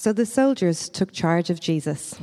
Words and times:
So 0.00 0.12
the 0.12 0.26
soldiers 0.26 0.88
took 0.88 1.10
charge 1.10 1.50
of 1.50 1.58
Jesus. 1.58 2.14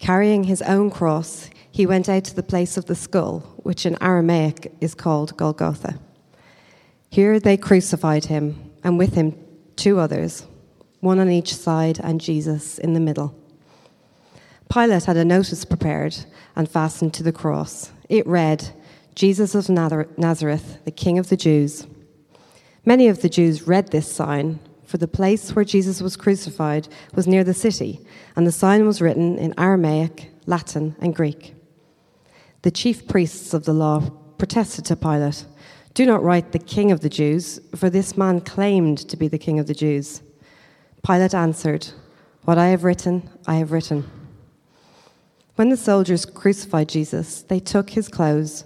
Carrying 0.00 0.42
his 0.42 0.60
own 0.60 0.90
cross, 0.90 1.48
he 1.70 1.86
went 1.86 2.08
out 2.08 2.24
to 2.24 2.34
the 2.34 2.42
place 2.42 2.76
of 2.76 2.86
the 2.86 2.96
skull, 2.96 3.44
which 3.58 3.86
in 3.86 3.96
Aramaic 4.02 4.74
is 4.80 4.96
called 4.96 5.36
Golgotha. 5.36 6.00
Here 7.08 7.38
they 7.38 7.56
crucified 7.56 8.24
him, 8.24 8.72
and 8.82 8.98
with 8.98 9.14
him 9.14 9.38
two 9.76 10.00
others, 10.00 10.48
one 10.98 11.20
on 11.20 11.30
each 11.30 11.54
side 11.54 12.00
and 12.02 12.20
Jesus 12.20 12.76
in 12.76 12.94
the 12.94 12.98
middle. 12.98 13.38
Pilate 14.68 15.04
had 15.04 15.16
a 15.16 15.24
notice 15.24 15.64
prepared 15.64 16.16
and 16.56 16.68
fastened 16.68 17.14
to 17.14 17.22
the 17.22 17.30
cross. 17.30 17.92
It 18.08 18.26
read, 18.26 18.74
Jesus 19.14 19.54
of 19.54 19.68
Nazareth, 19.68 20.78
the 20.84 20.90
King 20.90 21.20
of 21.20 21.28
the 21.28 21.36
Jews. 21.36 21.86
Many 22.84 23.06
of 23.06 23.22
the 23.22 23.28
Jews 23.28 23.68
read 23.68 23.92
this 23.92 24.10
sign 24.10 24.58
for 24.90 24.98
the 24.98 25.06
place 25.06 25.54
where 25.54 25.64
Jesus 25.64 26.02
was 26.02 26.16
crucified 26.16 26.88
was 27.14 27.28
near 27.28 27.44
the 27.44 27.54
city, 27.54 28.00
and 28.34 28.44
the 28.44 28.50
sign 28.50 28.84
was 28.88 29.00
written 29.00 29.38
in 29.38 29.54
Aramaic, 29.56 30.32
Latin, 30.46 30.96
and 31.00 31.14
Greek. 31.14 31.54
The 32.62 32.72
chief 32.72 33.06
priests 33.06 33.54
of 33.54 33.66
the 33.66 33.72
law 33.72 34.10
protested 34.36 34.84
to 34.86 34.96
Pilate 34.96 35.46
Do 35.94 36.04
not 36.04 36.24
write 36.24 36.50
the 36.50 36.58
King 36.58 36.90
of 36.90 37.02
the 37.02 37.08
Jews, 37.08 37.60
for 37.76 37.88
this 37.88 38.16
man 38.16 38.40
claimed 38.40 38.98
to 39.08 39.16
be 39.16 39.28
the 39.28 39.38
King 39.38 39.60
of 39.60 39.68
the 39.68 39.74
Jews. 39.74 40.22
Pilate 41.06 41.34
answered, 41.34 41.86
What 42.42 42.58
I 42.58 42.70
have 42.70 42.82
written, 42.82 43.30
I 43.46 43.54
have 43.54 43.70
written. 43.70 44.10
When 45.54 45.68
the 45.68 45.76
soldiers 45.76 46.26
crucified 46.26 46.88
Jesus, 46.88 47.42
they 47.42 47.60
took 47.60 47.90
his 47.90 48.08
clothes, 48.08 48.64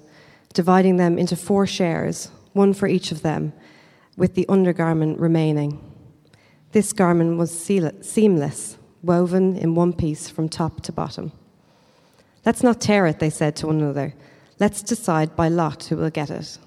dividing 0.55 0.97
them 0.97 1.19
into 1.19 1.37
four 1.37 1.67
shares, 1.67 2.31
one 2.55 2.73
for 2.73 2.89
each 2.89 3.13
of 3.13 3.21
them, 3.21 3.53
with 4.17 4.37
the 4.37 4.49
undergarment 4.49 5.19
remaining. 5.21 5.91
This 6.75 6.93
garment 6.93 7.39
was 7.39 7.57
seamless, 7.57 8.79
woven 9.01 9.57
in 9.57 9.77
one 9.77 9.93
piece 9.93 10.29
from 10.29 10.49
top 10.49 10.81
to 10.81 10.91
bottom. 10.91 11.31
Let's 12.45 12.65
not 12.65 12.81
tear 12.81 13.07
it, 13.07 13.21
they 13.21 13.31
said 13.31 13.55
to 13.57 13.69
one 13.69 13.81
another. 13.81 14.13
Let's 14.59 14.83
decide 14.83 15.37
by 15.37 15.47
lot 15.47 15.85
who 15.85 15.97
will 15.97 16.11
get 16.11 16.31
it. 16.31 16.59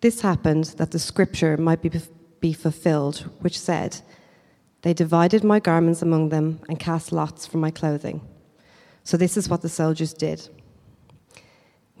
This 0.00 0.22
happened 0.22 0.64
that 0.78 0.90
the 0.90 0.98
scripture 0.98 1.56
might 1.56 1.82
be, 1.82 1.92
be 2.40 2.52
fulfilled, 2.52 3.30
which 3.38 3.60
said, 3.60 4.00
They 4.80 4.92
divided 4.92 5.44
my 5.44 5.60
garments 5.60 6.02
among 6.02 6.30
them 6.30 6.58
and 6.68 6.80
cast 6.80 7.12
lots 7.12 7.46
for 7.46 7.58
my 7.58 7.70
clothing. 7.70 8.22
So 9.04 9.16
this 9.16 9.36
is 9.36 9.48
what 9.48 9.62
the 9.62 9.68
soldiers 9.68 10.12
did. 10.12 10.48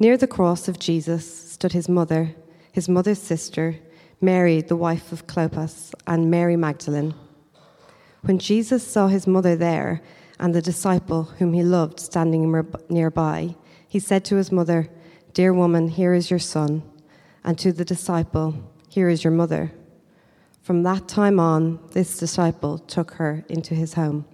Near 0.00 0.16
the 0.16 0.26
cross 0.26 0.66
of 0.66 0.80
Jesus 0.80 1.52
stood 1.52 1.72
his 1.72 1.88
mother, 1.88 2.34
his 2.72 2.88
mother's 2.88 3.22
sister, 3.22 3.76
Mary, 4.22 4.60
the 4.60 4.76
wife 4.76 5.10
of 5.10 5.26
Clopas, 5.26 5.92
and 6.06 6.30
Mary 6.30 6.56
Magdalene. 6.56 7.14
When 8.22 8.38
Jesus 8.38 8.86
saw 8.86 9.08
his 9.08 9.26
mother 9.26 9.56
there 9.56 10.00
and 10.38 10.54
the 10.54 10.62
disciple 10.62 11.24
whom 11.24 11.52
he 11.52 11.64
loved 11.64 11.98
standing 11.98 12.64
nearby, 12.88 13.56
he 13.88 13.98
said 13.98 14.24
to 14.26 14.36
his 14.36 14.52
mother, 14.52 14.88
Dear 15.34 15.52
woman, 15.52 15.88
here 15.88 16.14
is 16.14 16.30
your 16.30 16.38
son, 16.38 16.84
and 17.42 17.58
to 17.58 17.72
the 17.72 17.84
disciple, 17.84 18.54
Here 18.88 19.08
is 19.08 19.24
your 19.24 19.32
mother. 19.32 19.72
From 20.62 20.84
that 20.84 21.08
time 21.08 21.40
on, 21.40 21.80
this 21.90 22.16
disciple 22.16 22.78
took 22.78 23.12
her 23.14 23.44
into 23.48 23.74
his 23.74 23.94
home. 23.94 24.24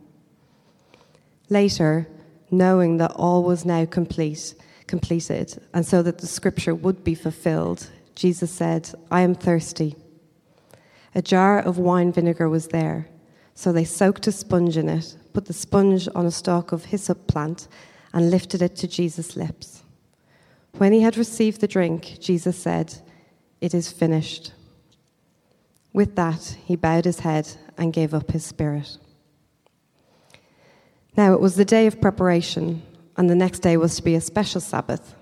Later, 1.49 2.07
knowing 2.51 2.99
that 2.99 3.13
all 3.13 3.43
was 3.43 3.65
now 3.65 3.87
complete, 3.87 4.55
completed, 4.87 5.63
and 5.73 5.87
so 5.87 6.03
that 6.03 6.19
the 6.19 6.27
scripture 6.27 6.75
would 6.75 7.03
be 7.03 7.15
fulfilled, 7.15 7.91
Jesus 8.19 8.51
said, 8.51 8.91
I 9.13 9.21
am 9.21 9.37
thirsty. 9.37 9.95
A 11.15 11.23
jar 11.23 11.61
of 11.61 11.79
wine 11.79 12.11
vinegar 12.11 12.49
was 12.49 12.67
there, 12.67 13.07
so 13.55 13.71
they 13.71 13.85
soaked 13.85 14.27
a 14.27 14.33
sponge 14.33 14.77
in 14.77 14.89
it, 14.89 15.17
put 15.33 15.45
the 15.45 15.53
sponge 15.53 16.09
on 16.17 16.27
a 16.27 16.33
stalk 16.33 16.73
of 16.73 16.87
hyssop 16.87 17.29
plant, 17.29 17.69
and 18.13 18.29
lifted 18.29 18.61
it 18.61 18.75
to 18.75 18.89
Jesus' 18.89 19.37
lips. 19.37 19.85
When 20.79 20.93
he 20.93 21.03
had 21.03 21.17
received 21.17 21.61
the 21.61 21.69
drink, 21.69 22.19
Jesus 22.19 22.59
said, 22.59 22.93
It 23.61 23.73
is 23.73 23.93
finished. 23.93 24.53
With 25.93 26.17
that, 26.17 26.57
he 26.65 26.75
bowed 26.75 27.05
his 27.05 27.21
head 27.21 27.49
and 27.77 27.93
gave 27.93 28.15
up 28.15 28.33
his 28.33 28.45
spirit. 28.45 28.99
Now 31.17 31.35
it 31.35 31.41
was 31.41 31.55
the 31.55 31.65
day 31.65 31.87
of 31.87 32.01
preparation, 32.01 32.83
and 33.17 33.31
the 33.31 33.37
next 33.37 33.61
day 33.61 33.77
was 33.77 33.95
to 33.95 34.03
be 34.03 34.17
a 34.17 34.21
special 34.21 34.61
Sabbath. 34.61 35.15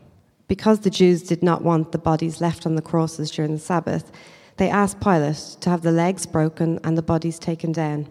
Because 0.49 0.81
the 0.81 0.91
Jews 0.91 1.23
did 1.23 1.43
not 1.43 1.63
want 1.63 1.93
the 1.93 1.99
bodies 1.99 2.41
left 2.41 2.67
on 2.67 2.77
the 2.77 2.83
crosses 2.83 3.31
during 3.31 3.53
the 3.53 3.59
Sabbath, 3.59 4.13
they 4.57 4.71
asked 4.71 5.01
Pilate 5.01 5.57
to 5.61 5.71
have 5.71 5.83
the 5.83 5.93
legs 5.93 6.25
broken 6.25 6.79
and 6.85 6.97
the 6.97 7.03
bodies 7.03 7.39
taken 7.39 7.73
down. 7.73 8.09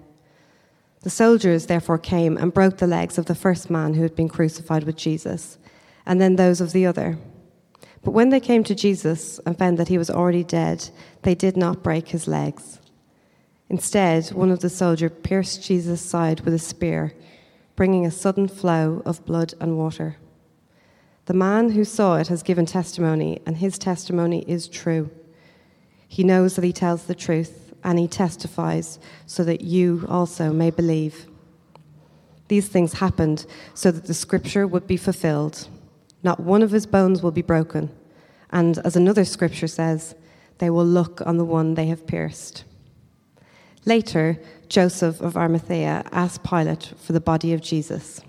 The 1.02 1.10
soldiers 1.10 1.68
therefore 1.68 1.98
came 1.98 2.38
and 2.38 2.54
broke 2.54 2.78
the 2.78 2.88
legs 2.88 3.18
of 3.18 3.26
the 3.26 3.36
first 3.36 3.70
man 3.70 3.94
who 3.94 4.04
had 4.04 4.16
been 4.16 4.30
crucified 4.30 4.84
with 4.84 4.96
Jesus, 4.96 5.58
and 6.06 6.20
then 6.20 6.36
those 6.36 6.62
of 6.62 6.72
the 6.72 6.86
other. 6.86 7.18
But 8.04 8.12
when 8.12 8.30
they 8.30 8.40
came 8.40 8.64
to 8.66 8.76
Jesus 8.76 9.40
and 9.46 9.58
found 9.58 9.78
that 9.78 9.88
he 9.88 9.98
was 9.98 10.10
already 10.10 10.44
dead, 10.44 10.90
they 11.24 11.36
did 11.36 11.58
not 11.58 11.84
break 11.84 12.10
his 12.10 12.28
legs. 12.28 12.80
Instead, 13.70 14.28
one 14.30 14.52
of 14.52 14.60
the 14.60 14.70
soldiers 14.70 15.12
pierced 15.24 15.64
Jesus' 15.64 16.02
side 16.02 16.42
with 16.42 16.54
a 16.54 16.60
spear, 16.60 17.14
bringing 17.76 18.06
a 18.06 18.12
sudden 18.12 18.48
flow 18.48 19.02
of 19.06 19.26
blood 19.26 19.56
and 19.60 19.78
water. 19.78 20.18
The 21.26 21.34
man 21.34 21.72
who 21.72 21.84
saw 21.84 22.18
it 22.18 22.28
has 22.28 22.44
given 22.44 22.66
testimony, 22.66 23.42
and 23.46 23.58
his 23.58 23.78
testimony 23.80 24.44
is 24.48 24.68
true. 24.68 25.10
He 26.08 26.24
knows 26.24 26.56
that 26.56 26.64
he 26.64 26.74
tells 26.74 27.06
the 27.06 27.16
truth, 27.16 27.74
and 27.84 27.98
he 27.98 28.08
testifies 28.08 29.00
so 29.26 29.44
that 29.44 29.62
you 29.62 30.06
also 30.08 30.54
may 30.54 30.70
believe. 30.70 31.28
These 32.48 32.68
things 32.68 32.94
happened 32.94 33.46
so 33.74 33.92
that 33.92 34.06
the 34.06 34.14
scripture 34.14 34.68
would 34.68 34.86
be 34.86 34.98
fulfilled. 34.98 35.68
Not 36.22 36.40
one 36.40 36.62
of 36.62 36.72
his 36.72 36.86
bones 36.86 37.24
will 37.24 37.32
be 37.32 37.42
broken. 37.42 37.90
And 38.52 38.78
as 38.80 38.96
another 38.96 39.26
scripture 39.26 39.68
says, 39.68 40.16
they 40.60 40.70
will 40.70 40.86
look 40.86 41.22
on 41.26 41.38
the 41.38 41.46
one 41.46 41.74
they 41.74 41.88
have 41.88 42.08
pierced. 42.08 42.64
Later, 43.84 44.40
Joseph 44.70 45.22
of 45.22 45.36
Arimathea 45.36 46.04
asked 46.12 46.44
Pilate 46.44 46.94
for 46.98 47.14
the 47.14 47.20
body 47.20 47.54
of 47.54 47.62
Jesus. 47.62 48.22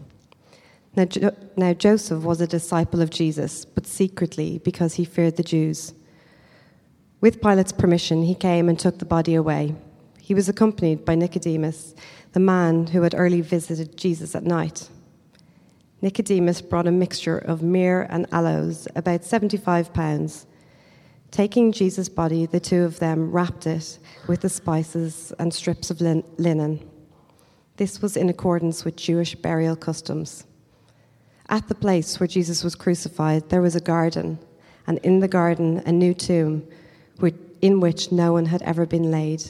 Now, 0.97 1.05
jo- 1.05 1.37
now, 1.57 1.75
Joseph 1.75 2.23
was 2.23 2.41
a 2.41 2.47
disciple 2.47 3.03
of 3.03 3.11
Jesus, 3.11 3.67
but 3.67 3.87
secretly 3.87 4.59
because 4.65 4.95
he 4.95 5.05
feared 5.05 5.37
the 5.37 5.43
Jews. 5.43 5.93
With 7.21 7.43
Pilate's 7.43 7.73
permission, 7.73 8.23
he 8.23 8.35
came 8.35 8.69
and 8.69 8.79
took 8.79 8.99
the 8.99 9.05
body 9.05 9.35
away. 9.35 9.75
He 10.19 10.35
was 10.35 10.49
accompanied 10.49 11.05
by 11.05 11.15
Nicodemus, 11.15 11.95
the 12.33 12.41
man 12.41 12.87
who 12.89 13.03
had 13.03 13.15
early 13.15 13.43
visited 13.43 13.99
Jesus 13.99 14.35
at 14.35 14.45
night. 14.45 14.89
Nicodemus 16.01 16.63
brought 16.63 16.87
a 16.87 16.93
mixture 16.93 17.39
of 17.39 17.63
myrrh 17.63 18.07
and 18.09 18.27
aloes, 18.33 18.89
about 18.97 19.25
75 19.25 19.93
pounds. 19.93 20.47
Taking 21.31 21.73
Jesus' 21.73 22.09
body, 22.09 22.47
the 22.47 22.61
two 22.61 22.85
of 22.85 23.01
them 23.01 23.31
wrapped 23.31 23.67
it 23.67 23.99
with 24.27 24.41
the 24.41 24.49
spices 24.49 25.33
and 25.39 25.53
strips 25.53 25.91
of 25.91 26.01
lin- 26.01 26.25
linen. 26.39 26.89
This 27.77 28.01
was 28.01 28.17
in 28.17 28.31
accordance 28.31 28.85
with 28.85 28.97
Jewish 28.97 29.35
burial 29.35 29.77
customs. 29.77 30.46
At 31.49 31.69
the 31.69 31.75
place 31.75 32.19
where 32.19 32.27
Jesus 32.27 32.65
was 32.65 32.75
crucified, 32.75 33.49
there 33.49 33.63
was 33.63 33.77
a 33.77 33.81
garden, 33.81 34.39
and 34.87 34.99
in 34.99 35.21
the 35.21 35.29
garden, 35.29 35.83
a 35.87 35.93
new 35.93 36.15
tomb 36.15 36.67
in 37.63 37.81
which 37.81 38.13
no 38.13 38.33
one 38.33 38.47
had 38.47 38.63
ever 38.63 38.87
been 38.87 39.11
laid. 39.11 39.43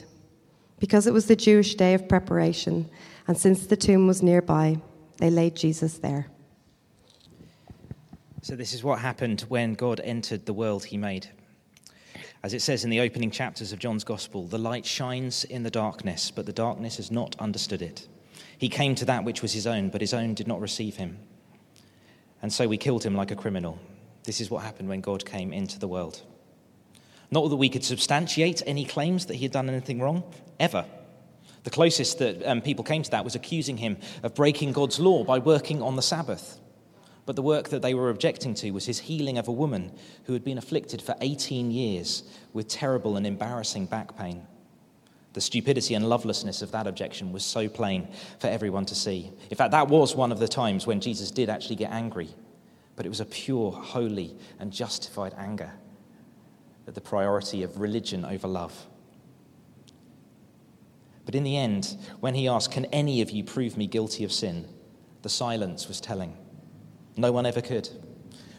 Because 0.79 1.07
it 1.07 1.13
was 1.13 1.25
the 1.25 1.35
Jewish 1.35 1.75
day 1.75 1.93
of 1.93 2.07
preparation, 2.07 2.89
and 3.27 3.37
since 3.37 3.65
the 3.65 3.77
tomb 3.77 4.07
was 4.07 4.21
nearby, 4.21 4.79
they 5.17 5.29
laid 5.29 5.55
Jesus 5.55 5.97
there. 5.97 6.27
So, 8.41 8.55
this 8.55 8.73
is 8.73 8.83
what 8.83 8.99
happened 8.99 9.41
when 9.49 9.73
God 9.73 9.99
entered 10.03 10.45
the 10.45 10.53
world 10.53 10.85
he 10.85 10.97
made. 10.97 11.27
As 12.43 12.53
it 12.53 12.61
says 12.61 12.83
in 12.83 12.89
the 12.89 13.01
opening 13.01 13.31
chapters 13.31 13.73
of 13.73 13.79
John's 13.79 14.03
Gospel, 14.03 14.45
the 14.45 14.59
light 14.59 14.85
shines 14.85 15.43
in 15.43 15.63
the 15.63 15.71
darkness, 15.71 16.31
but 16.31 16.45
the 16.45 16.53
darkness 16.53 16.97
has 16.97 17.11
not 17.11 17.35
understood 17.39 17.81
it. 17.81 18.07
He 18.57 18.69
came 18.69 18.95
to 18.95 19.05
that 19.05 19.25
which 19.25 19.41
was 19.41 19.53
his 19.53 19.67
own, 19.67 19.89
but 19.89 20.01
his 20.01 20.13
own 20.13 20.33
did 20.33 20.47
not 20.47 20.61
receive 20.61 20.95
him. 20.95 21.17
And 22.41 22.51
so 22.51 22.67
we 22.67 22.77
killed 22.77 23.03
him 23.03 23.15
like 23.15 23.31
a 23.31 23.35
criminal. 23.35 23.79
This 24.23 24.41
is 24.41 24.49
what 24.49 24.63
happened 24.63 24.89
when 24.89 25.01
God 25.01 25.25
came 25.25 25.53
into 25.53 25.79
the 25.79 25.87
world. 25.87 26.21
Not 27.31 27.49
that 27.49 27.55
we 27.55 27.69
could 27.69 27.83
substantiate 27.83 28.61
any 28.65 28.85
claims 28.85 29.25
that 29.25 29.35
he 29.35 29.43
had 29.43 29.51
done 29.51 29.69
anything 29.69 29.99
wrong, 29.99 30.23
ever. 30.59 30.85
The 31.63 31.69
closest 31.69 32.19
that 32.19 32.45
um, 32.45 32.61
people 32.61 32.83
came 32.83 33.03
to 33.03 33.11
that 33.11 33.25
was 33.25 33.35
accusing 33.35 33.77
him 33.77 33.97
of 34.23 34.35
breaking 34.35 34.71
God's 34.71 34.99
law 34.99 35.23
by 35.23 35.39
working 35.39 35.81
on 35.81 35.95
the 35.95 36.01
Sabbath. 36.01 36.59
But 37.25 37.35
the 37.35 37.41
work 37.41 37.69
that 37.69 37.81
they 37.81 37.93
were 37.93 38.09
objecting 38.09 38.53
to 38.55 38.71
was 38.71 38.85
his 38.85 38.99
healing 38.99 39.37
of 39.37 39.49
a 39.49 39.51
woman 39.51 39.91
who 40.23 40.33
had 40.33 40.45
been 40.45 40.57
afflicted 40.57 41.01
for 41.01 41.15
18 41.19 41.71
years 41.71 42.23
with 42.53 42.69
terrible 42.69 43.17
and 43.17 43.27
embarrassing 43.27 43.87
back 43.87 44.17
pain. 44.17 44.47
The 45.37 45.41
stupidity 45.41 45.93
and 45.93 46.09
lovelessness 46.09 46.63
of 46.63 46.71
that 46.71 46.87
objection 46.87 47.31
was 47.31 47.45
so 47.45 47.69
plain 47.69 48.07
for 48.39 48.47
everyone 48.47 48.87
to 48.87 48.95
see. 48.95 49.31
In 49.51 49.55
fact, 49.55 49.69
that 49.69 49.87
was 49.87 50.15
one 50.15 50.31
of 50.31 50.39
the 50.39 50.47
times 50.47 50.87
when 50.87 50.99
Jesus 50.99 51.29
did 51.29 51.47
actually 51.47 51.75
get 51.75 51.91
angry, 51.91 52.29
but 52.95 53.05
it 53.05 53.09
was 53.09 53.19
a 53.19 53.25
pure, 53.25 53.71
holy, 53.71 54.35
and 54.57 54.73
justified 54.73 55.35
anger 55.37 55.71
at 56.87 56.95
the 56.95 57.01
priority 57.01 57.61
of 57.61 57.79
religion 57.79 58.25
over 58.25 58.47
love. 58.47 58.87
But 61.23 61.35
in 61.35 61.43
the 61.43 61.55
end, 61.55 61.95
when 62.19 62.33
he 62.33 62.47
asked, 62.47 62.71
Can 62.71 62.85
any 62.85 63.21
of 63.21 63.29
you 63.29 63.43
prove 63.43 63.77
me 63.77 63.85
guilty 63.85 64.23
of 64.23 64.31
sin? 64.31 64.67
the 65.21 65.29
silence 65.29 65.87
was 65.87 66.01
telling. 66.01 66.35
No 67.15 67.31
one 67.31 67.45
ever 67.45 67.61
could. 67.61 67.87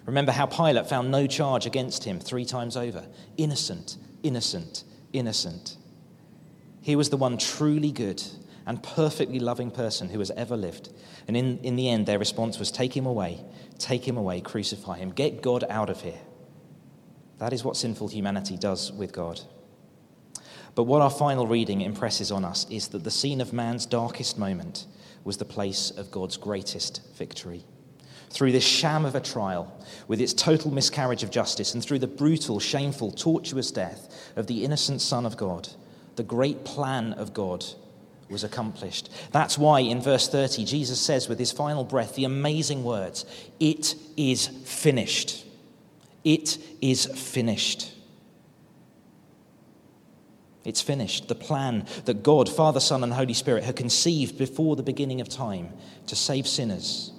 Remember 0.06 0.30
how 0.30 0.46
Pilate 0.46 0.88
found 0.88 1.10
no 1.10 1.26
charge 1.26 1.66
against 1.66 2.04
him 2.04 2.20
three 2.20 2.44
times 2.44 2.76
over 2.76 3.04
innocent, 3.36 3.96
innocent, 4.22 4.84
innocent. 5.12 5.76
He 6.88 6.96
was 6.96 7.10
the 7.10 7.18
one 7.18 7.36
truly 7.36 7.92
good 7.92 8.22
and 8.64 8.82
perfectly 8.82 9.38
loving 9.38 9.70
person 9.70 10.08
who 10.08 10.20
has 10.20 10.30
ever 10.30 10.56
lived. 10.56 10.88
And 11.26 11.36
in, 11.36 11.58
in 11.58 11.76
the 11.76 11.86
end, 11.86 12.06
their 12.06 12.18
response 12.18 12.58
was 12.58 12.70
take 12.70 12.96
him 12.96 13.04
away, 13.04 13.44
take 13.78 14.08
him 14.08 14.16
away, 14.16 14.40
crucify 14.40 14.96
him, 14.96 15.10
get 15.10 15.42
God 15.42 15.64
out 15.68 15.90
of 15.90 16.00
here. 16.00 16.20
That 17.40 17.52
is 17.52 17.62
what 17.62 17.76
sinful 17.76 18.08
humanity 18.08 18.56
does 18.56 18.90
with 18.90 19.12
God. 19.12 19.38
But 20.74 20.84
what 20.84 21.02
our 21.02 21.10
final 21.10 21.46
reading 21.46 21.82
impresses 21.82 22.32
on 22.32 22.42
us 22.42 22.66
is 22.70 22.88
that 22.88 23.04
the 23.04 23.10
scene 23.10 23.42
of 23.42 23.52
man's 23.52 23.84
darkest 23.84 24.38
moment 24.38 24.86
was 25.24 25.36
the 25.36 25.44
place 25.44 25.90
of 25.90 26.10
God's 26.10 26.38
greatest 26.38 27.02
victory. 27.16 27.66
Through 28.30 28.52
this 28.52 28.64
sham 28.64 29.04
of 29.04 29.14
a 29.14 29.20
trial, 29.20 29.78
with 30.06 30.22
its 30.22 30.32
total 30.32 30.72
miscarriage 30.72 31.22
of 31.22 31.30
justice, 31.30 31.74
and 31.74 31.84
through 31.84 31.98
the 31.98 32.06
brutal, 32.06 32.58
shameful, 32.58 33.12
tortuous 33.12 33.70
death 33.70 34.32
of 34.36 34.46
the 34.46 34.64
innocent 34.64 35.02
Son 35.02 35.26
of 35.26 35.36
God, 35.36 35.68
the 36.18 36.24
great 36.24 36.64
plan 36.64 37.12
of 37.12 37.32
God 37.32 37.64
was 38.28 38.42
accomplished. 38.42 39.08
That's 39.30 39.56
why 39.56 39.80
in 39.80 40.02
verse 40.02 40.28
30, 40.28 40.64
Jesus 40.64 41.00
says 41.00 41.28
with 41.28 41.38
his 41.38 41.52
final 41.52 41.84
breath 41.84 42.16
the 42.16 42.24
amazing 42.24 42.82
words 42.82 43.24
It 43.60 43.94
is 44.16 44.48
finished. 44.48 45.46
It 46.24 46.58
is 46.82 47.06
finished. 47.06 47.92
It's 50.64 50.82
finished. 50.82 51.28
The 51.28 51.36
plan 51.36 51.86
that 52.04 52.24
God, 52.24 52.48
Father, 52.48 52.80
Son, 52.80 53.04
and 53.04 53.12
Holy 53.12 53.32
Spirit 53.32 53.62
had 53.62 53.76
conceived 53.76 54.36
before 54.36 54.74
the 54.74 54.82
beginning 54.82 55.20
of 55.20 55.28
time 55.28 55.72
to 56.08 56.16
save 56.16 56.48
sinners, 56.48 57.12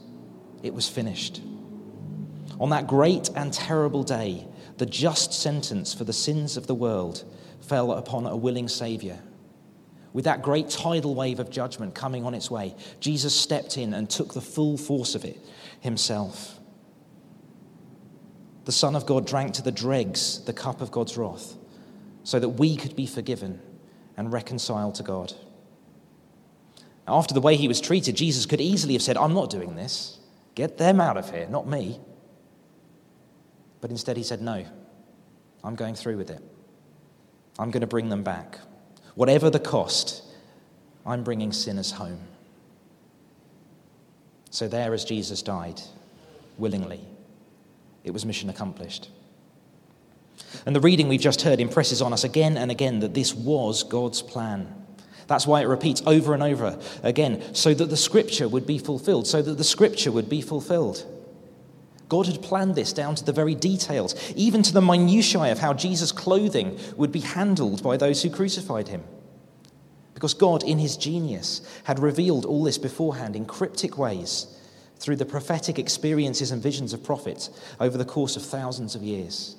it 0.61 0.73
was 0.73 0.89
finished. 0.89 1.41
On 2.59 2.69
that 2.71 2.85
great 2.85 3.29
and 3.33 3.53
terrible 3.53 4.03
day, 4.03 4.45
the 4.77 4.85
just 4.85 5.31
sentence 5.31 5.93
for 5.93 6.03
the 6.03 6.11
sins 6.11 6.57
of 6.57 6.67
the 6.67 6.75
world 6.75 7.23
fell 7.69 7.93
upon 7.93 8.25
a 8.25 8.35
willing 8.35 8.67
Saviour. 8.67 9.19
With 10.11 10.25
that 10.25 10.41
great 10.41 10.69
tidal 10.69 11.13
wave 11.13 11.39
of 11.39 11.51
judgment 11.51 11.93
coming 11.93 12.25
on 12.25 12.33
its 12.33 12.49
way, 12.49 12.75
Jesus 12.99 13.33
stepped 13.33 13.77
in 13.77 13.93
and 13.93 14.09
took 14.09 14.33
the 14.33 14.41
full 14.41 14.75
force 14.75 15.13
of 15.13 15.23
it 15.23 15.39
himself. 15.79 16.59
The 18.65 18.71
Son 18.71 18.95
of 18.95 19.05
God 19.05 19.27
drank 19.27 19.53
to 19.53 19.61
the 19.61 19.71
dregs 19.71 20.43
the 20.45 20.53
cup 20.53 20.81
of 20.81 20.91
God's 20.91 21.15
wrath 21.15 21.55
so 22.23 22.39
that 22.39 22.49
we 22.49 22.75
could 22.75 22.95
be 22.95 23.05
forgiven 23.05 23.61
and 24.17 24.33
reconciled 24.33 24.95
to 24.95 25.03
God. 25.03 25.33
After 27.07 27.33
the 27.33 27.41
way 27.41 27.55
he 27.55 27.67
was 27.67 27.79
treated, 27.81 28.15
Jesus 28.15 28.45
could 28.45 28.61
easily 28.61 28.93
have 28.93 29.01
said, 29.01 29.17
I'm 29.17 29.33
not 29.33 29.49
doing 29.49 29.75
this. 29.75 30.19
Get 30.55 30.77
them 30.77 30.99
out 30.99 31.17
of 31.17 31.31
here, 31.31 31.47
not 31.49 31.67
me. 31.67 31.99
But 33.81 33.91
instead, 33.91 34.17
he 34.17 34.23
said, 34.23 34.41
No, 34.41 34.65
I'm 35.63 35.75
going 35.75 35.95
through 35.95 36.17
with 36.17 36.29
it. 36.29 36.43
I'm 37.59 37.71
going 37.71 37.81
to 37.81 37.87
bring 37.87 38.09
them 38.09 38.23
back. 38.23 38.57
Whatever 39.15 39.49
the 39.49 39.59
cost, 39.59 40.23
I'm 41.05 41.23
bringing 41.23 41.51
sinners 41.51 41.91
home. 41.91 42.21
So, 44.49 44.67
there 44.67 44.93
as 44.93 45.05
Jesus 45.05 45.43
died, 45.43 45.79
willingly, 46.57 47.01
it 48.03 48.11
was 48.11 48.25
mission 48.25 48.49
accomplished. 48.49 49.09
And 50.65 50.75
the 50.75 50.79
reading 50.79 51.09
we've 51.09 51.19
just 51.19 51.41
heard 51.41 51.59
impresses 51.59 52.01
on 52.01 52.13
us 52.13 52.23
again 52.23 52.57
and 52.57 52.71
again 52.71 52.99
that 52.99 53.13
this 53.13 53.35
was 53.35 53.83
God's 53.83 54.21
plan. 54.21 54.73
That's 55.27 55.45
why 55.45 55.61
it 55.61 55.65
repeats 55.65 56.01
over 56.07 56.33
and 56.33 56.41
over 56.41 56.79
again, 57.03 57.53
so 57.53 57.73
that 57.73 57.85
the 57.85 57.97
scripture 57.97 58.47
would 58.47 58.65
be 58.65 58.79
fulfilled, 58.79 59.27
so 59.27 59.41
that 59.41 59.57
the 59.59 59.63
scripture 59.63 60.11
would 60.11 60.29
be 60.29 60.41
fulfilled. 60.41 61.05
God 62.09 62.25
had 62.25 62.41
planned 62.41 62.75
this 62.75 62.91
down 62.91 63.15
to 63.15 63.23
the 63.23 63.31
very 63.31 63.55
details, 63.55 64.15
even 64.35 64.63
to 64.63 64.73
the 64.73 64.81
minutiae 64.81 65.51
of 65.51 65.59
how 65.59 65.73
Jesus' 65.73 66.11
clothing 66.11 66.77
would 66.97 67.11
be 67.11 67.19
handled 67.19 67.83
by 67.83 67.97
those 67.97 68.23
who 68.23 68.31
crucified 68.31 68.87
him. 68.87 69.03
Because 70.15 70.33
God, 70.33 70.63
in 70.63 70.79
his 70.79 70.97
genius, 70.97 71.61
had 71.83 71.99
revealed 71.99 72.45
all 72.45 72.63
this 72.63 72.79
beforehand 72.79 73.35
in 73.35 73.45
cryptic 73.45 73.97
ways 73.97 74.47
through 74.97 75.15
the 75.15 75.25
prophetic 75.25 75.79
experiences 75.79 76.51
and 76.51 76.61
visions 76.61 76.93
of 76.93 77.03
prophets 77.03 77.51
over 77.79 77.97
the 77.97 78.03
course 78.03 78.35
of 78.35 78.43
thousands 78.43 78.95
of 78.95 79.03
years. 79.03 79.55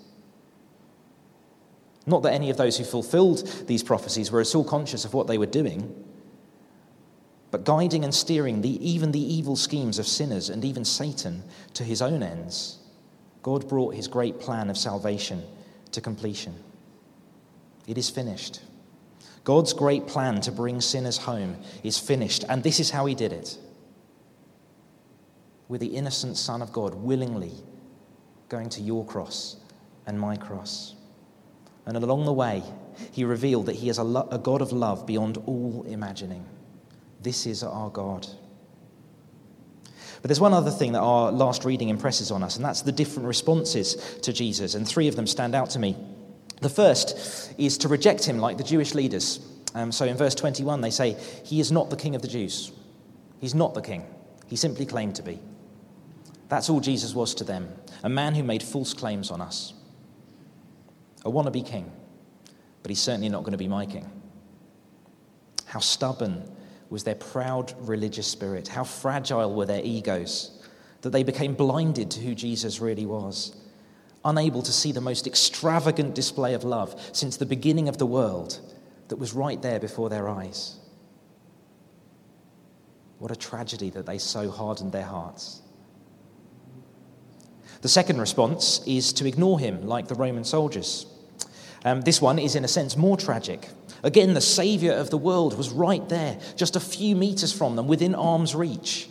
Not 2.04 2.22
that 2.24 2.34
any 2.34 2.50
of 2.50 2.56
those 2.56 2.76
who 2.76 2.84
fulfilled 2.84 3.46
these 3.68 3.82
prophecies 3.82 4.30
were 4.30 4.40
at 4.40 4.54
all 4.54 4.64
conscious 4.64 5.04
of 5.04 5.14
what 5.14 5.28
they 5.28 5.38
were 5.38 5.46
doing, 5.46 6.09
but 7.50 7.64
guiding 7.64 8.04
and 8.04 8.14
steering 8.14 8.62
the, 8.62 8.88
even 8.88 9.12
the 9.12 9.34
evil 9.34 9.56
schemes 9.56 9.98
of 9.98 10.06
sinners 10.06 10.50
and 10.50 10.64
even 10.64 10.84
Satan 10.84 11.42
to 11.74 11.84
his 11.84 12.00
own 12.00 12.22
ends, 12.22 12.78
God 13.42 13.68
brought 13.68 13.94
his 13.94 14.08
great 14.08 14.38
plan 14.38 14.70
of 14.70 14.78
salvation 14.78 15.42
to 15.92 16.00
completion. 16.00 16.54
It 17.86 17.98
is 17.98 18.08
finished. 18.10 18.60
God's 19.42 19.72
great 19.72 20.06
plan 20.06 20.40
to 20.42 20.52
bring 20.52 20.80
sinners 20.80 21.16
home 21.16 21.56
is 21.82 21.98
finished, 21.98 22.44
and 22.48 22.62
this 22.62 22.78
is 22.78 22.90
how 22.90 23.06
he 23.06 23.14
did 23.14 23.32
it. 23.32 23.58
With 25.68 25.80
the 25.80 25.96
innocent 25.96 26.36
Son 26.36 26.62
of 26.62 26.72
God 26.72 26.94
willingly 26.94 27.52
going 28.48 28.68
to 28.70 28.80
your 28.82 29.04
cross 29.04 29.56
and 30.06 30.20
my 30.20 30.36
cross. 30.36 30.94
And 31.86 31.96
along 31.96 32.26
the 32.26 32.32
way, 32.32 32.62
he 33.12 33.24
revealed 33.24 33.66
that 33.66 33.76
he 33.76 33.88
is 33.88 33.98
a, 33.98 34.04
lo- 34.04 34.28
a 34.30 34.38
God 34.38 34.60
of 34.60 34.72
love 34.72 35.06
beyond 35.06 35.38
all 35.46 35.84
imagining. 35.88 36.44
This 37.22 37.46
is 37.46 37.62
our 37.62 37.90
God. 37.90 38.26
But 40.22 40.28
there's 40.28 40.40
one 40.40 40.52
other 40.52 40.70
thing 40.70 40.92
that 40.92 41.00
our 41.00 41.32
last 41.32 41.64
reading 41.64 41.88
impresses 41.88 42.30
on 42.30 42.42
us, 42.42 42.56
and 42.56 42.64
that's 42.64 42.82
the 42.82 42.92
different 42.92 43.26
responses 43.26 44.18
to 44.22 44.32
Jesus. 44.32 44.74
And 44.74 44.86
three 44.86 45.08
of 45.08 45.16
them 45.16 45.26
stand 45.26 45.54
out 45.54 45.70
to 45.70 45.78
me. 45.78 45.96
The 46.60 46.68
first 46.68 47.54
is 47.56 47.78
to 47.78 47.88
reject 47.88 48.24
him 48.24 48.38
like 48.38 48.58
the 48.58 48.64
Jewish 48.64 48.94
leaders. 48.94 49.40
Um, 49.74 49.90
so 49.92 50.04
in 50.04 50.16
verse 50.16 50.34
21, 50.34 50.82
they 50.82 50.90
say, 50.90 51.16
He 51.44 51.60
is 51.60 51.72
not 51.72 51.88
the 51.88 51.96
king 51.96 52.14
of 52.14 52.22
the 52.22 52.28
Jews. 52.28 52.72
He's 53.40 53.54
not 53.54 53.72
the 53.72 53.80
king. 53.80 54.04
He 54.46 54.56
simply 54.56 54.84
claimed 54.84 55.16
to 55.16 55.22
be. 55.22 55.38
That's 56.48 56.68
all 56.68 56.80
Jesus 56.80 57.14
was 57.14 57.34
to 57.36 57.44
them 57.44 57.72
a 58.02 58.08
man 58.08 58.34
who 58.34 58.42
made 58.42 58.62
false 58.62 58.94
claims 58.94 59.30
on 59.30 59.40
us 59.40 59.74
a 61.24 61.30
wannabe 61.30 61.66
king, 61.66 61.90
but 62.82 62.88
he's 62.88 63.00
certainly 63.00 63.28
not 63.28 63.40
going 63.40 63.52
to 63.52 63.58
be 63.58 63.68
my 63.68 63.84
king. 63.84 64.10
How 65.66 65.80
stubborn 65.80 66.50
was 66.90 67.04
their 67.04 67.14
proud 67.14 67.72
religious 67.88 68.26
spirit? 68.26 68.68
How 68.68 68.84
fragile 68.84 69.54
were 69.54 69.66
their 69.66 69.82
egos 69.82 70.60
that 71.00 71.10
they 71.10 71.22
became 71.22 71.54
blinded 71.54 72.10
to 72.10 72.20
who 72.20 72.34
Jesus 72.34 72.80
really 72.80 73.06
was, 73.06 73.56
unable 74.24 74.60
to 74.60 74.72
see 74.72 74.92
the 74.92 75.00
most 75.00 75.26
extravagant 75.26 76.14
display 76.14 76.52
of 76.52 76.64
love 76.64 77.00
since 77.12 77.36
the 77.36 77.46
beginning 77.46 77.88
of 77.88 77.96
the 77.96 78.06
world 78.06 78.60
that 79.08 79.16
was 79.16 79.32
right 79.32 79.62
there 79.62 79.80
before 79.80 80.10
their 80.10 80.28
eyes? 80.28 80.76
What 83.18 83.30
a 83.30 83.36
tragedy 83.36 83.90
that 83.90 84.06
they 84.06 84.18
so 84.18 84.50
hardened 84.50 84.92
their 84.92 85.04
hearts. 85.04 85.62
The 87.82 87.88
second 87.88 88.20
response 88.20 88.80
is 88.86 89.12
to 89.14 89.26
ignore 89.26 89.58
him, 89.58 89.86
like 89.86 90.08
the 90.08 90.14
Roman 90.14 90.44
soldiers. 90.44 91.06
Um, 91.84 92.02
this 92.02 92.20
one 92.20 92.38
is, 92.38 92.56
in 92.56 92.64
a 92.64 92.68
sense, 92.68 92.96
more 92.96 93.16
tragic. 93.16 93.68
Again, 94.02 94.34
the 94.34 94.40
Saviour 94.40 94.94
of 94.94 95.10
the 95.10 95.18
world 95.18 95.56
was 95.56 95.70
right 95.70 96.06
there, 96.08 96.38
just 96.56 96.76
a 96.76 96.80
few 96.80 97.14
metres 97.14 97.52
from 97.52 97.76
them, 97.76 97.86
within 97.86 98.14
arm's 98.14 98.54
reach. 98.54 99.08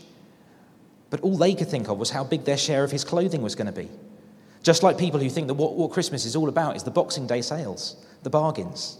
But 1.09 1.21
all 1.21 1.37
they 1.37 1.53
could 1.53 1.69
think 1.69 1.89
of 1.89 1.97
was 1.97 2.09
how 2.09 2.23
big 2.23 2.45
their 2.45 2.57
share 2.57 2.83
of 2.83 2.91
his 2.91 3.03
clothing 3.03 3.41
was 3.41 3.55
going 3.55 3.67
to 3.67 3.73
be. 3.73 3.89
Just 4.63 4.83
like 4.83 4.97
people 4.97 5.19
who 5.19 5.29
think 5.29 5.47
that 5.47 5.53
what, 5.53 5.75
what 5.75 5.91
Christmas 5.91 6.25
is 6.25 6.35
all 6.35 6.49
about 6.49 6.75
is 6.75 6.83
the 6.83 6.91
Boxing 6.91 7.27
Day 7.27 7.41
sales, 7.41 7.95
the 8.23 8.29
bargains. 8.29 8.97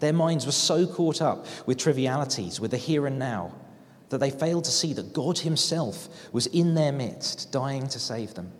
Their 0.00 0.12
minds 0.12 0.46
were 0.46 0.52
so 0.52 0.86
caught 0.86 1.20
up 1.20 1.46
with 1.66 1.78
trivialities, 1.78 2.58
with 2.58 2.70
the 2.70 2.76
here 2.76 3.06
and 3.06 3.18
now, 3.18 3.54
that 4.08 4.18
they 4.18 4.30
failed 4.30 4.64
to 4.64 4.70
see 4.70 4.92
that 4.94 5.12
God 5.12 5.38
Himself 5.38 6.08
was 6.32 6.46
in 6.48 6.74
their 6.74 6.90
midst, 6.90 7.52
dying 7.52 7.86
to 7.88 7.98
save 7.98 8.34
them. 8.34 8.52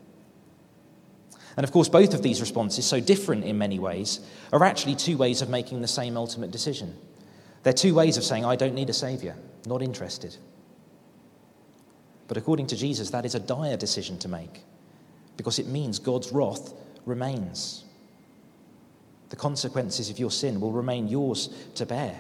And 1.57 1.65
of 1.65 1.73
course, 1.73 1.89
both 1.89 2.15
of 2.15 2.23
these 2.23 2.41
responses, 2.41 2.87
so 2.87 3.01
different 3.01 3.45
in 3.45 3.59
many 3.59 3.79
ways, 3.79 4.21
are 4.53 4.65
actually 4.65 4.95
two 4.95 5.17
ways 5.17 5.43
of 5.43 5.49
making 5.49 5.81
the 5.81 5.89
same 5.89 6.17
ultimate 6.17 6.51
decision. 6.51 6.97
They're 7.63 7.73
two 7.73 7.95
ways 7.95 8.17
of 8.17 8.25
saying, 8.25 8.45
I 8.45 8.57
don't 8.57 8.75
need 8.75 8.89
a 8.89 8.95
Saviour, 8.95 9.35
not 9.67 9.83
interested. 9.83 10.37
But 12.29 12.37
according 12.37 12.69
to 12.69 12.77
Jesus, 12.77 13.11
that 13.11 13.27
is 13.27 13.35
a 13.35 13.41
dire 13.41 13.77
decision 13.77 14.19
to 14.21 14.29
make 14.29 14.63
because 15.37 15.59
it 15.59 15.67
means 15.67 15.99
God's 15.99 16.31
wrath 16.33 16.73
remains. 17.05 17.85
The 19.31 19.37
consequences 19.37 20.11
of 20.11 20.19
your 20.19 20.31
sin 20.31 20.61
will 20.61 20.73
remain 20.73 21.09
yours 21.09 21.49
to 21.75 21.87
bear 21.87 22.17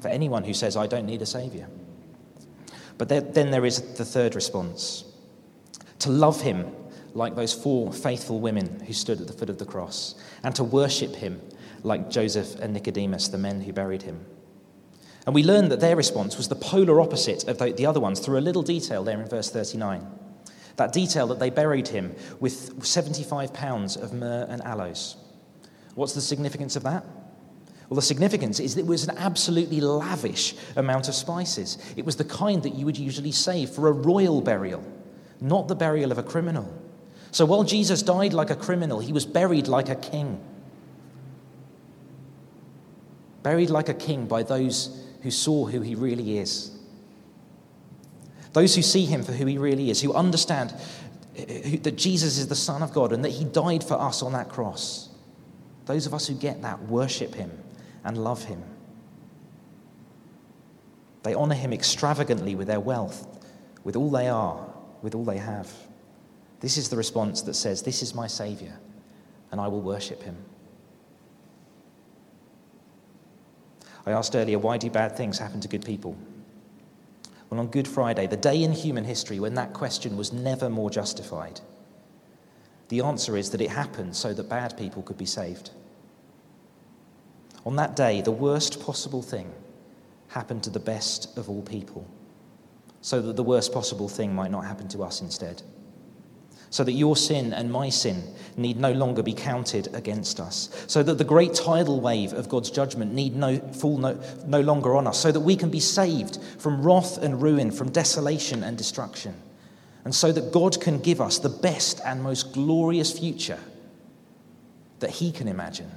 for 0.00 0.08
anyone 0.08 0.44
who 0.44 0.54
says, 0.54 0.76
I 0.76 0.86
don't 0.86 1.06
need 1.06 1.22
a 1.22 1.26
Saviour. 1.26 1.66
But 2.98 3.08
then 3.08 3.50
there 3.50 3.64
is 3.64 3.80
the 3.94 4.04
third 4.04 4.34
response 4.34 5.04
to 6.00 6.10
love 6.10 6.40
Him 6.42 6.66
like 7.14 7.36
those 7.36 7.54
four 7.54 7.92
faithful 7.92 8.40
women 8.40 8.80
who 8.80 8.92
stood 8.92 9.20
at 9.20 9.26
the 9.26 9.32
foot 9.32 9.48
of 9.48 9.58
the 9.58 9.64
cross, 9.64 10.16
and 10.42 10.54
to 10.56 10.64
worship 10.64 11.14
him 11.14 11.40
like 11.82 12.10
Joseph 12.10 12.56
and 12.56 12.72
Nicodemus, 12.72 13.28
the 13.28 13.38
men 13.38 13.60
who 13.60 13.72
buried 13.72 14.02
him. 14.02 14.24
And 15.26 15.34
we 15.34 15.42
learn 15.42 15.68
that 15.70 15.80
their 15.80 15.96
response 15.96 16.36
was 16.36 16.48
the 16.48 16.54
polar 16.54 17.00
opposite 17.00 17.44
of 17.48 17.58
the 17.58 17.86
other 17.86 18.00
ones 18.00 18.20
through 18.20 18.38
a 18.38 18.40
little 18.40 18.62
detail 18.62 19.04
there 19.04 19.20
in 19.20 19.28
verse 19.28 19.50
39. 19.50 20.06
That 20.76 20.92
detail 20.92 21.26
that 21.28 21.38
they 21.38 21.50
buried 21.50 21.88
him 21.88 22.14
with 22.40 22.84
75 22.84 23.54
pounds 23.54 23.96
of 23.96 24.12
myrrh 24.12 24.46
and 24.48 24.60
aloes. 24.62 25.16
What's 25.94 26.14
the 26.14 26.20
significance 26.20 26.76
of 26.76 26.82
that? 26.82 27.04
Well, 27.88 27.96
the 27.96 28.02
significance 28.02 28.60
is 28.60 28.74
that 28.74 28.80
it 28.80 28.86
was 28.86 29.06
an 29.06 29.16
absolutely 29.18 29.80
lavish 29.80 30.54
amount 30.74 31.08
of 31.08 31.14
spices. 31.14 31.78
It 31.96 32.04
was 32.04 32.16
the 32.16 32.24
kind 32.24 32.62
that 32.62 32.74
you 32.74 32.86
would 32.86 32.98
usually 32.98 33.30
save 33.30 33.70
for 33.70 33.88
a 33.88 33.92
royal 33.92 34.40
burial, 34.40 34.82
not 35.40 35.68
the 35.68 35.76
burial 35.76 36.10
of 36.10 36.18
a 36.18 36.22
criminal. 36.22 36.68
So 37.34 37.44
while 37.44 37.64
Jesus 37.64 38.00
died 38.00 38.32
like 38.32 38.50
a 38.50 38.54
criminal, 38.54 39.00
he 39.00 39.12
was 39.12 39.26
buried 39.26 39.66
like 39.66 39.88
a 39.88 39.96
king. 39.96 40.40
Buried 43.42 43.70
like 43.70 43.88
a 43.88 43.94
king 43.94 44.26
by 44.26 44.44
those 44.44 45.04
who 45.20 45.32
saw 45.32 45.66
who 45.66 45.80
he 45.80 45.96
really 45.96 46.38
is. 46.38 46.70
Those 48.52 48.76
who 48.76 48.82
see 48.82 49.04
him 49.04 49.24
for 49.24 49.32
who 49.32 49.46
he 49.46 49.58
really 49.58 49.90
is, 49.90 50.00
who 50.00 50.14
understand 50.14 50.74
eh, 51.36 51.76
that 51.82 51.96
Jesus 51.96 52.38
is 52.38 52.46
the 52.46 52.54
Son 52.54 52.84
of 52.84 52.92
God 52.92 53.12
and 53.12 53.24
that 53.24 53.32
he 53.32 53.44
died 53.44 53.82
for 53.82 54.00
us 54.00 54.22
on 54.22 54.32
that 54.34 54.48
cross. 54.48 55.08
Those 55.86 56.06
of 56.06 56.14
us 56.14 56.28
who 56.28 56.34
get 56.34 56.62
that 56.62 56.82
worship 56.82 57.34
him 57.34 57.50
and 58.04 58.16
love 58.16 58.44
him. 58.44 58.62
They 61.24 61.34
honor 61.34 61.56
him 61.56 61.72
extravagantly 61.72 62.54
with 62.54 62.68
their 62.68 62.78
wealth, 62.78 63.44
with 63.82 63.96
all 63.96 64.12
they 64.12 64.28
are, 64.28 64.72
with 65.02 65.16
all 65.16 65.24
they 65.24 65.38
have. 65.38 65.68
This 66.64 66.78
is 66.78 66.88
the 66.88 66.96
response 66.96 67.42
that 67.42 67.52
says, 67.52 67.82
This 67.82 68.02
is 68.02 68.14
my 68.14 68.26
Savior, 68.26 68.72
and 69.52 69.60
I 69.60 69.68
will 69.68 69.82
worship 69.82 70.22
him. 70.22 70.34
I 74.06 74.12
asked 74.12 74.34
earlier, 74.34 74.58
why 74.58 74.78
do 74.78 74.88
bad 74.88 75.14
things 75.14 75.38
happen 75.38 75.60
to 75.60 75.68
good 75.68 75.84
people? 75.84 76.16
Well, 77.50 77.60
on 77.60 77.66
Good 77.66 77.86
Friday, 77.86 78.26
the 78.26 78.38
day 78.38 78.62
in 78.62 78.72
human 78.72 79.04
history 79.04 79.38
when 79.38 79.52
that 79.56 79.74
question 79.74 80.16
was 80.16 80.32
never 80.32 80.70
more 80.70 80.88
justified, 80.88 81.60
the 82.88 83.02
answer 83.02 83.36
is 83.36 83.50
that 83.50 83.60
it 83.60 83.68
happened 83.68 84.16
so 84.16 84.32
that 84.32 84.48
bad 84.48 84.78
people 84.78 85.02
could 85.02 85.18
be 85.18 85.26
saved. 85.26 85.68
On 87.66 87.76
that 87.76 87.94
day, 87.94 88.22
the 88.22 88.32
worst 88.32 88.80
possible 88.80 89.20
thing 89.20 89.52
happened 90.28 90.62
to 90.62 90.70
the 90.70 90.80
best 90.80 91.36
of 91.36 91.50
all 91.50 91.60
people, 91.60 92.08
so 93.02 93.20
that 93.20 93.36
the 93.36 93.42
worst 93.42 93.70
possible 93.70 94.08
thing 94.08 94.34
might 94.34 94.50
not 94.50 94.64
happen 94.64 94.88
to 94.88 95.02
us 95.02 95.20
instead. 95.20 95.62
So 96.74 96.82
that 96.82 96.94
your 96.94 97.14
sin 97.14 97.52
and 97.52 97.70
my 97.70 97.88
sin 97.88 98.24
need 98.56 98.78
no 98.78 98.90
longer 98.90 99.22
be 99.22 99.32
counted 99.32 99.94
against 99.94 100.40
us. 100.40 100.70
So 100.88 101.04
that 101.04 101.18
the 101.18 101.22
great 101.22 101.54
tidal 101.54 102.00
wave 102.00 102.32
of 102.32 102.48
God's 102.48 102.68
judgment 102.68 103.14
need 103.14 103.36
no, 103.36 103.60
fall 103.60 103.96
no, 103.96 104.20
no 104.44 104.60
longer 104.60 104.96
on 104.96 105.06
us. 105.06 105.20
So 105.20 105.30
that 105.30 105.38
we 105.38 105.54
can 105.54 105.70
be 105.70 105.78
saved 105.78 106.40
from 106.58 106.82
wrath 106.82 107.16
and 107.18 107.40
ruin, 107.40 107.70
from 107.70 107.92
desolation 107.92 108.64
and 108.64 108.76
destruction. 108.76 109.36
And 110.04 110.12
so 110.12 110.32
that 110.32 110.50
God 110.50 110.80
can 110.80 110.98
give 110.98 111.20
us 111.20 111.38
the 111.38 111.48
best 111.48 112.00
and 112.04 112.24
most 112.24 112.52
glorious 112.52 113.16
future 113.16 113.60
that 114.98 115.10
He 115.10 115.30
can 115.30 115.46
imagine. 115.46 115.92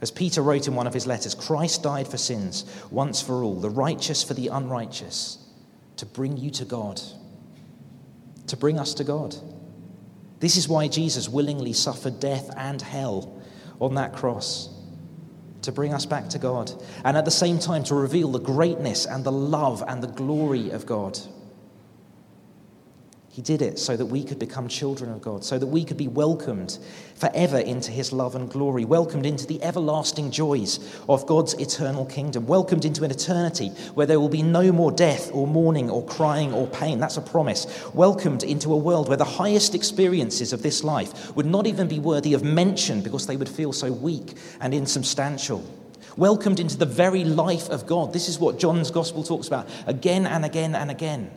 As 0.00 0.10
Peter 0.10 0.42
wrote 0.42 0.66
in 0.66 0.74
one 0.74 0.88
of 0.88 0.94
his 0.94 1.06
letters, 1.06 1.36
Christ 1.36 1.84
died 1.84 2.08
for 2.08 2.18
sins 2.18 2.64
once 2.90 3.22
for 3.22 3.44
all, 3.44 3.60
the 3.60 3.70
righteous 3.70 4.24
for 4.24 4.34
the 4.34 4.48
unrighteous, 4.48 5.38
to 5.94 6.06
bring 6.06 6.36
you 6.36 6.50
to 6.50 6.64
God, 6.64 7.00
to 8.48 8.56
bring 8.56 8.78
us 8.78 8.94
to 8.94 9.04
God. 9.04 9.36
This 10.40 10.56
is 10.56 10.68
why 10.68 10.88
Jesus 10.88 11.28
willingly 11.28 11.72
suffered 11.72 12.20
death 12.20 12.50
and 12.56 12.80
hell 12.80 13.40
on 13.80 13.94
that 13.94 14.12
cross, 14.12 14.68
to 15.62 15.72
bring 15.72 15.94
us 15.94 16.06
back 16.06 16.28
to 16.30 16.38
God, 16.38 16.72
and 17.04 17.16
at 17.16 17.24
the 17.24 17.30
same 17.30 17.58
time 17.58 17.84
to 17.84 17.94
reveal 17.94 18.30
the 18.30 18.40
greatness 18.40 19.06
and 19.06 19.24
the 19.24 19.32
love 19.32 19.82
and 19.86 20.02
the 20.02 20.08
glory 20.08 20.70
of 20.70 20.86
God. 20.86 21.18
He 23.38 23.42
did 23.42 23.62
it 23.62 23.78
so 23.78 23.96
that 23.96 24.06
we 24.06 24.24
could 24.24 24.40
become 24.40 24.66
children 24.66 25.12
of 25.12 25.22
God, 25.22 25.44
so 25.44 25.60
that 25.60 25.68
we 25.68 25.84
could 25.84 25.96
be 25.96 26.08
welcomed 26.08 26.76
forever 27.14 27.58
into 27.58 27.92
His 27.92 28.12
love 28.12 28.34
and 28.34 28.50
glory, 28.50 28.84
welcomed 28.84 29.26
into 29.26 29.46
the 29.46 29.62
everlasting 29.62 30.32
joys 30.32 30.80
of 31.08 31.24
God's 31.24 31.54
eternal 31.54 32.04
kingdom, 32.04 32.48
welcomed 32.48 32.84
into 32.84 33.04
an 33.04 33.12
eternity 33.12 33.68
where 33.94 34.08
there 34.08 34.18
will 34.18 34.28
be 34.28 34.42
no 34.42 34.72
more 34.72 34.90
death 34.90 35.30
or 35.32 35.46
mourning 35.46 35.88
or 35.88 36.04
crying 36.04 36.52
or 36.52 36.66
pain. 36.66 36.98
That's 36.98 37.16
a 37.16 37.20
promise. 37.20 37.68
Welcomed 37.94 38.42
into 38.42 38.72
a 38.72 38.76
world 38.76 39.06
where 39.06 39.16
the 39.16 39.24
highest 39.24 39.72
experiences 39.72 40.52
of 40.52 40.64
this 40.64 40.82
life 40.82 41.36
would 41.36 41.46
not 41.46 41.68
even 41.68 41.86
be 41.86 42.00
worthy 42.00 42.34
of 42.34 42.42
mention 42.42 43.02
because 43.02 43.28
they 43.28 43.36
would 43.36 43.48
feel 43.48 43.72
so 43.72 43.92
weak 43.92 44.36
and 44.60 44.74
insubstantial 44.74 45.64
welcomed 46.16 46.58
into 46.58 46.76
the 46.76 46.84
very 46.84 47.22
life 47.22 47.70
of 47.70 47.86
God. 47.86 48.12
This 48.12 48.28
is 48.28 48.40
what 48.40 48.58
John's 48.58 48.90
gospel 48.90 49.22
talks 49.22 49.46
about 49.46 49.68
again 49.86 50.26
and 50.26 50.44
again 50.44 50.74
and 50.74 50.90
again 50.90 51.30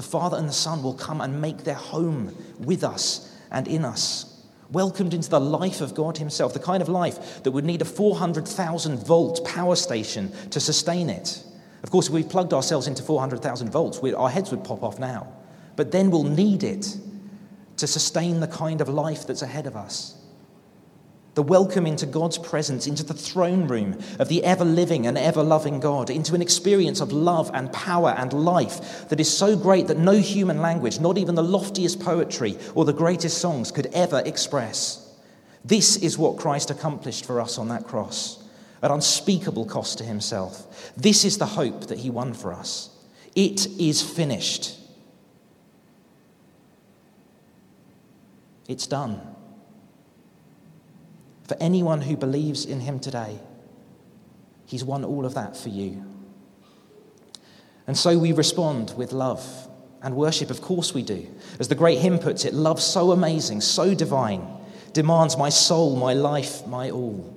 the 0.00 0.06
Father 0.06 0.38
and 0.38 0.48
the 0.48 0.52
Son 0.54 0.82
will 0.82 0.94
come 0.94 1.20
and 1.20 1.42
make 1.42 1.58
their 1.64 1.74
home 1.74 2.34
with 2.58 2.82
us 2.82 3.36
and 3.50 3.68
in 3.68 3.84
us. 3.84 4.42
Welcomed 4.70 5.12
into 5.12 5.28
the 5.28 5.38
life 5.38 5.82
of 5.82 5.94
God 5.94 6.16
Himself, 6.16 6.54
the 6.54 6.58
kind 6.58 6.80
of 6.80 6.88
life 6.88 7.42
that 7.42 7.50
would 7.50 7.66
need 7.66 7.82
a 7.82 7.84
400,000 7.84 9.06
volt 9.06 9.44
power 9.44 9.76
station 9.76 10.32
to 10.52 10.58
sustain 10.58 11.10
it. 11.10 11.44
Of 11.82 11.90
course, 11.90 12.06
if 12.06 12.14
we 12.14 12.22
plugged 12.22 12.54
ourselves 12.54 12.86
into 12.86 13.02
400,000 13.02 13.70
volts, 13.70 13.98
our 13.98 14.30
heads 14.30 14.50
would 14.50 14.64
pop 14.64 14.82
off 14.82 14.98
now. 14.98 15.30
But 15.76 15.92
then 15.92 16.10
we'll 16.10 16.24
need 16.24 16.62
it 16.62 16.96
to 17.76 17.86
sustain 17.86 18.40
the 18.40 18.48
kind 18.48 18.80
of 18.80 18.88
life 18.88 19.26
that's 19.26 19.42
ahead 19.42 19.66
of 19.66 19.76
us 19.76 20.19
the 21.34 21.42
welcome 21.42 21.86
into 21.86 22.06
God's 22.06 22.38
presence, 22.38 22.86
into 22.86 23.04
the 23.04 23.14
throne 23.14 23.68
room 23.68 23.98
of 24.18 24.28
the 24.28 24.44
ever 24.44 24.64
living 24.64 25.06
and 25.06 25.16
ever 25.16 25.42
loving 25.42 25.78
God, 25.78 26.10
into 26.10 26.34
an 26.34 26.42
experience 26.42 27.00
of 27.00 27.12
love 27.12 27.50
and 27.54 27.72
power 27.72 28.10
and 28.16 28.32
life 28.32 29.08
that 29.08 29.20
is 29.20 29.36
so 29.36 29.56
great 29.56 29.86
that 29.86 29.98
no 29.98 30.18
human 30.18 30.60
language, 30.60 30.98
not 30.98 31.18
even 31.18 31.36
the 31.36 31.42
loftiest 31.42 32.00
poetry 32.00 32.58
or 32.74 32.84
the 32.84 32.92
greatest 32.92 33.38
songs, 33.38 33.70
could 33.70 33.86
ever 33.86 34.22
express. 34.24 35.14
This 35.64 35.96
is 35.96 36.18
what 36.18 36.38
Christ 36.38 36.70
accomplished 36.70 37.24
for 37.24 37.40
us 37.40 37.58
on 37.58 37.68
that 37.68 37.86
cross, 37.86 38.42
at 38.82 38.90
unspeakable 38.90 39.66
cost 39.66 39.98
to 39.98 40.04
himself. 40.04 40.92
This 40.96 41.24
is 41.24 41.38
the 41.38 41.46
hope 41.46 41.86
that 41.86 41.98
he 41.98 42.10
won 42.10 42.34
for 42.34 42.52
us. 42.52 42.90
It 43.36 43.68
is 43.78 44.02
finished. 44.02 44.76
It's 48.66 48.86
done 48.86 49.20
for 51.50 51.56
anyone 51.60 52.00
who 52.00 52.16
believes 52.16 52.64
in 52.64 52.78
him 52.78 53.00
today. 53.00 53.36
He's 54.66 54.84
won 54.84 55.04
all 55.04 55.26
of 55.26 55.34
that 55.34 55.56
for 55.56 55.68
you. 55.68 56.04
And 57.88 57.98
so 57.98 58.16
we 58.16 58.30
respond 58.30 58.94
with 58.96 59.10
love 59.10 59.44
and 60.00 60.14
worship. 60.14 60.48
Of 60.48 60.62
course 60.62 60.94
we 60.94 61.02
do. 61.02 61.26
As 61.58 61.66
the 61.66 61.74
great 61.74 61.98
hymn 61.98 62.20
puts 62.20 62.44
it, 62.44 62.54
love 62.54 62.80
so 62.80 63.10
amazing, 63.10 63.62
so 63.62 63.96
divine, 63.96 64.46
demands 64.92 65.36
my 65.36 65.48
soul, 65.48 65.96
my 65.96 66.14
life, 66.14 66.64
my 66.68 66.88
all. 66.88 67.36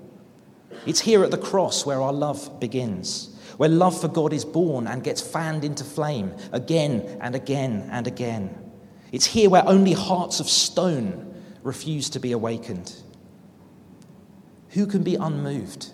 It's 0.86 1.00
here 1.00 1.24
at 1.24 1.32
the 1.32 1.38
cross 1.40 1.84
where 1.84 2.00
our 2.00 2.14
love 2.14 2.60
begins, 2.60 3.36
where 3.58 3.68
love 3.68 4.00
for 4.00 4.10
God 4.10 4.32
is 4.32 4.46
born 4.46 4.86
and 4.86 5.04
gets 5.04 5.22
fanned 5.22 5.66
into 5.66 5.84
flame 5.84 6.36
again 6.52 7.18
and 7.20 7.34
again 7.34 7.90
and 7.92 8.06
again. 8.06 8.56
It's 9.12 9.26
here 9.26 9.50
where 9.50 9.68
only 9.68 9.94
hearts 9.94 10.40
of 10.40 10.48
stone 10.48 11.34
refuse 11.64 12.12
to 12.12 12.20
be 12.20 12.32
awakened. 12.32 12.94
Who 14.74 14.88
can 14.88 15.04
be 15.04 15.16
unmoved 15.16 15.92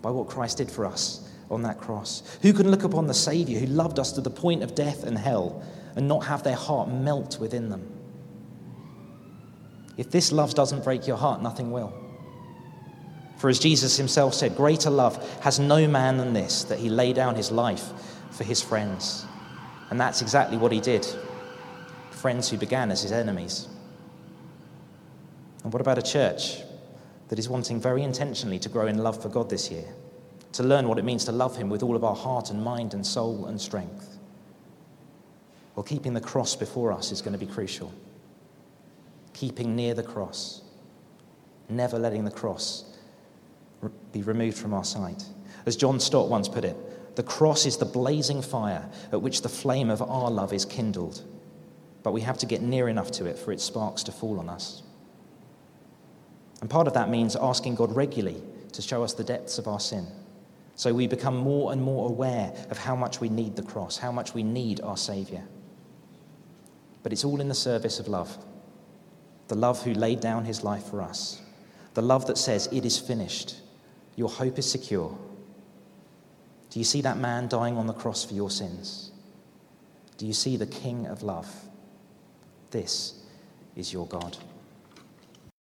by 0.00 0.10
what 0.10 0.28
Christ 0.28 0.58
did 0.58 0.70
for 0.70 0.86
us 0.86 1.28
on 1.50 1.62
that 1.62 1.80
cross? 1.80 2.38
Who 2.42 2.52
can 2.52 2.70
look 2.70 2.84
upon 2.84 3.06
the 3.06 3.14
Savior 3.14 3.58
who 3.58 3.66
loved 3.66 3.98
us 3.98 4.12
to 4.12 4.20
the 4.20 4.30
point 4.30 4.62
of 4.62 4.74
death 4.74 5.04
and 5.04 5.18
hell 5.18 5.64
and 5.96 6.06
not 6.06 6.24
have 6.26 6.44
their 6.44 6.56
heart 6.56 6.88
melt 6.88 7.40
within 7.40 7.70
them? 7.70 7.90
If 9.96 10.10
this 10.10 10.30
love 10.30 10.54
doesn't 10.54 10.84
break 10.84 11.06
your 11.06 11.16
heart, 11.16 11.42
nothing 11.42 11.72
will. 11.72 11.92
For 13.38 13.48
as 13.48 13.58
Jesus 13.58 13.96
himself 13.96 14.32
said, 14.34 14.56
greater 14.56 14.90
love 14.90 15.40
has 15.40 15.58
no 15.58 15.86
man 15.88 16.16
than 16.16 16.32
this, 16.32 16.64
that 16.64 16.78
he 16.78 16.88
lay 16.88 17.12
down 17.12 17.34
his 17.34 17.50
life 17.50 17.92
for 18.30 18.44
his 18.44 18.62
friends. 18.62 19.26
And 19.90 20.00
that's 20.00 20.22
exactly 20.22 20.56
what 20.56 20.72
he 20.72 20.80
did. 20.80 21.06
Friends 22.10 22.48
who 22.48 22.58
began 22.58 22.90
as 22.90 23.02
his 23.02 23.12
enemies. 23.12 23.68
And 25.62 25.72
what 25.72 25.80
about 25.80 25.98
a 25.98 26.02
church 26.02 26.63
that 27.34 27.40
is 27.40 27.48
wanting 27.48 27.80
very 27.80 28.04
intentionally 28.04 28.60
to 28.60 28.68
grow 28.68 28.86
in 28.86 28.98
love 28.98 29.20
for 29.20 29.28
God 29.28 29.50
this 29.50 29.68
year, 29.68 29.88
to 30.52 30.62
learn 30.62 30.86
what 30.86 31.00
it 31.00 31.04
means 31.04 31.24
to 31.24 31.32
love 31.32 31.56
Him 31.56 31.68
with 31.68 31.82
all 31.82 31.96
of 31.96 32.04
our 32.04 32.14
heart 32.14 32.50
and 32.50 32.62
mind 32.62 32.94
and 32.94 33.04
soul 33.04 33.46
and 33.46 33.60
strength. 33.60 34.18
Well, 35.74 35.82
keeping 35.82 36.14
the 36.14 36.20
cross 36.20 36.54
before 36.54 36.92
us 36.92 37.10
is 37.10 37.22
going 37.22 37.32
to 37.32 37.44
be 37.44 37.52
crucial. 37.52 37.92
Keeping 39.32 39.74
near 39.74 39.94
the 39.94 40.02
cross, 40.04 40.62
never 41.68 41.98
letting 41.98 42.24
the 42.24 42.30
cross 42.30 42.84
be 44.12 44.22
removed 44.22 44.56
from 44.56 44.72
our 44.72 44.84
sight. 44.84 45.24
As 45.66 45.74
John 45.74 45.98
Stott 45.98 46.28
once 46.28 46.48
put 46.48 46.64
it, 46.64 47.16
the 47.16 47.24
cross 47.24 47.66
is 47.66 47.78
the 47.78 47.84
blazing 47.84 48.42
fire 48.42 48.88
at 49.10 49.20
which 49.20 49.42
the 49.42 49.48
flame 49.48 49.90
of 49.90 50.00
our 50.00 50.30
love 50.30 50.52
is 50.52 50.64
kindled, 50.64 51.20
but 52.04 52.12
we 52.12 52.20
have 52.20 52.38
to 52.38 52.46
get 52.46 52.62
near 52.62 52.88
enough 52.88 53.10
to 53.10 53.26
it 53.26 53.36
for 53.36 53.50
its 53.50 53.64
sparks 53.64 54.04
to 54.04 54.12
fall 54.12 54.38
on 54.38 54.48
us. 54.48 54.83
And 56.64 56.70
part 56.70 56.86
of 56.86 56.94
that 56.94 57.10
means 57.10 57.36
asking 57.36 57.74
God 57.74 57.94
regularly 57.94 58.42
to 58.72 58.80
show 58.80 59.04
us 59.04 59.12
the 59.12 59.22
depths 59.22 59.58
of 59.58 59.68
our 59.68 59.78
sin, 59.78 60.06
So 60.76 60.94
we 60.94 61.06
become 61.06 61.36
more 61.36 61.72
and 61.72 61.82
more 61.82 62.08
aware 62.08 62.54
of 62.70 62.78
how 62.78 62.96
much 62.96 63.20
we 63.20 63.28
need 63.28 63.54
the 63.54 63.62
cross, 63.62 63.98
how 63.98 64.10
much 64.10 64.32
we 64.32 64.42
need 64.42 64.80
our 64.80 64.96
Saviour. 64.96 65.42
But 67.02 67.12
it's 67.12 67.22
all 67.22 67.42
in 67.42 67.48
the 67.48 67.54
service 67.54 68.00
of 68.00 68.08
love 68.08 68.38
the 69.48 69.54
love 69.54 69.82
who 69.82 69.92
laid 69.92 70.20
down 70.20 70.46
his 70.46 70.64
life 70.64 70.84
for 70.84 71.02
us, 71.02 71.42
the 71.92 72.00
love 72.00 72.26
that 72.28 72.38
says, 72.38 72.66
It 72.72 72.86
is 72.86 72.98
finished, 72.98 73.56
your 74.16 74.30
hope 74.30 74.58
is 74.58 74.70
secure. 74.70 75.14
Do 76.70 76.78
you 76.78 76.84
see 76.86 77.02
that 77.02 77.18
man 77.18 77.46
dying 77.46 77.76
on 77.76 77.86
the 77.86 77.92
cross 77.92 78.24
for 78.24 78.32
your 78.32 78.50
sins? 78.50 79.12
Do 80.16 80.26
you 80.26 80.32
see 80.32 80.56
the 80.56 80.66
King 80.66 81.08
of 81.08 81.22
love? 81.22 81.54
This 82.70 83.22
is 83.76 83.92
your 83.92 84.06
God. 84.06 84.38